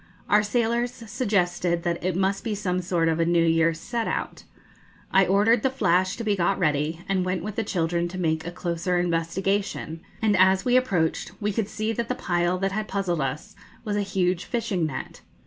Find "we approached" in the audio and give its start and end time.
10.65-11.33